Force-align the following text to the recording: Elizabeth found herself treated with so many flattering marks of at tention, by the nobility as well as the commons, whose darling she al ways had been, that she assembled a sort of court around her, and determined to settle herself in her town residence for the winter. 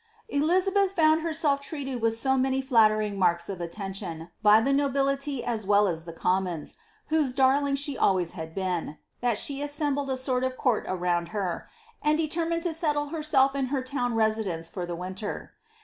Elizabeth 0.29 0.93
found 0.93 1.21
herself 1.21 1.61
treated 1.61 2.01
with 2.01 2.17
so 2.17 2.35
many 2.35 2.59
flattering 2.59 3.19
marks 3.19 3.49
of 3.49 3.61
at 3.61 3.71
tention, 3.71 4.31
by 4.41 4.59
the 4.59 4.73
nobility 4.73 5.43
as 5.45 5.63
well 5.63 5.87
as 5.87 6.05
the 6.05 6.11
commons, 6.11 6.77
whose 7.09 7.33
darling 7.33 7.75
she 7.75 7.99
al 7.99 8.15
ways 8.15 8.31
had 8.31 8.55
been, 8.55 8.97
that 9.19 9.37
she 9.37 9.61
assembled 9.61 10.09
a 10.09 10.17
sort 10.17 10.43
of 10.43 10.57
court 10.57 10.85
around 10.87 11.27
her, 11.27 11.67
and 12.01 12.17
determined 12.17 12.63
to 12.63 12.73
settle 12.73 13.09
herself 13.09 13.53
in 13.55 13.67
her 13.67 13.83
town 13.83 14.15
residence 14.15 14.67
for 14.67 14.87
the 14.87 14.95
winter. 14.95 15.51